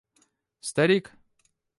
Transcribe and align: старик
старик 0.69 1.05